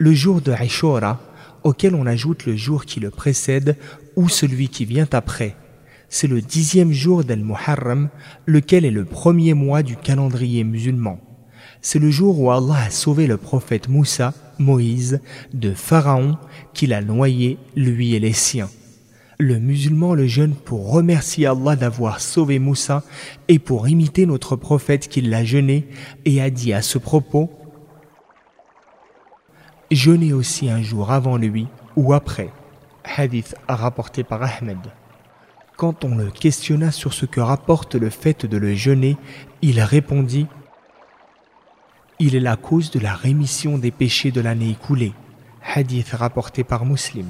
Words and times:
le 0.00 0.14
jour 0.14 0.40
de 0.40 0.50
Ashura, 0.50 1.20
auquel 1.62 1.94
on 1.94 2.06
ajoute 2.06 2.46
le 2.46 2.56
jour 2.56 2.86
qui 2.86 3.00
le 3.00 3.10
précède 3.10 3.76
ou 4.16 4.30
celui 4.30 4.70
qui 4.70 4.86
vient 4.86 5.08
après. 5.12 5.54
C'est 6.08 6.26
le 6.26 6.40
dixième 6.40 6.90
jour 6.90 7.22
d'Al-Muharram, 7.22 8.08
lequel 8.46 8.86
est 8.86 8.90
le 8.90 9.04
premier 9.04 9.52
mois 9.52 9.82
du 9.82 9.96
calendrier 9.96 10.64
musulman. 10.64 11.20
C'est 11.82 11.98
le 11.98 12.10
jour 12.10 12.40
où 12.40 12.50
Allah 12.50 12.84
a 12.86 12.90
sauvé 12.90 13.26
le 13.26 13.36
prophète 13.36 13.90
Moussa, 13.90 14.32
Moïse, 14.58 15.20
de 15.52 15.74
Pharaon, 15.74 16.38
qu'il 16.72 16.94
a 16.94 17.02
noyé, 17.02 17.58
lui 17.76 18.14
et 18.14 18.20
les 18.20 18.32
siens. 18.32 18.70
Le 19.38 19.58
musulman 19.58 20.14
le 20.14 20.26
jeûne 20.26 20.54
pour 20.54 20.90
remercier 20.90 21.44
Allah 21.44 21.76
d'avoir 21.76 22.22
sauvé 22.22 22.58
Moussa 22.58 23.04
et 23.48 23.58
pour 23.58 23.86
imiter 23.86 24.24
notre 24.24 24.56
prophète 24.56 25.08
qui 25.08 25.20
l'a 25.20 25.44
jeûné 25.44 25.88
et 26.24 26.40
a 26.40 26.48
dit 26.48 26.72
à 26.72 26.80
ce 26.80 26.96
propos 26.96 27.50
Jeûnez 29.90 30.32
aussi 30.32 30.70
un 30.70 30.82
jour 30.82 31.10
avant 31.10 31.36
lui 31.36 31.66
ou 31.96 32.12
après. 32.12 32.50
Hadith 33.02 33.56
rapporté 33.68 34.22
par 34.22 34.40
Ahmed. 34.42 34.78
Quand 35.76 36.04
on 36.04 36.14
le 36.14 36.30
questionna 36.30 36.92
sur 36.92 37.12
ce 37.12 37.26
que 37.26 37.40
rapporte 37.40 37.96
le 37.96 38.08
fait 38.08 38.46
de 38.46 38.56
le 38.56 38.74
jeûner, 38.74 39.16
il 39.62 39.80
répondit 39.80 40.46
Il 42.20 42.36
est 42.36 42.40
la 42.40 42.56
cause 42.56 42.92
de 42.92 43.00
la 43.00 43.14
rémission 43.14 43.78
des 43.78 43.90
péchés 43.90 44.30
de 44.30 44.40
l'année 44.40 44.70
écoulée. 44.70 45.12
Hadith 45.74 46.10
rapporté 46.12 46.62
par 46.62 46.84
Muslim. 46.84 47.26